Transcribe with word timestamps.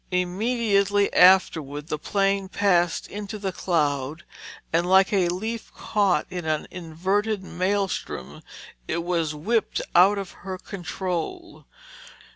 Immediately 0.09 1.13
afterward 1.13 1.85
the 1.89 1.99
plane 1.99 2.49
passed 2.49 3.07
into 3.07 3.37
the 3.37 3.51
cloud, 3.51 4.23
and 4.73 4.89
like 4.89 5.13
a 5.13 5.27
leaf 5.29 5.71
caught 5.75 6.25
in 6.31 6.43
an 6.43 6.67
inverted 6.71 7.43
maelstrom, 7.43 8.41
it 8.87 9.03
was 9.03 9.35
whipped 9.35 9.79
out 9.93 10.17
of 10.17 10.31
her 10.41 10.57
control. 10.57 11.65